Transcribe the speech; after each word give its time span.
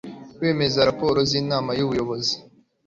Kwemeza 0.37 0.87
raporo 0.89 1.19
z 1.29 1.31
Inama 1.41 1.71
y 1.77 1.83
Ubuyobozi 1.85 2.33